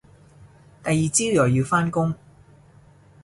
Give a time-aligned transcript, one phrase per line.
[0.83, 2.15] 第二朝又要返工